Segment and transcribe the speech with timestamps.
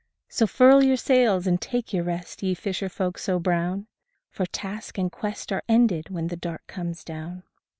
[0.29, 3.85] So furl your sails and take your rest, ye fisher folk so brown,
[4.31, 7.43] For task and quest are ended when the dark comes down.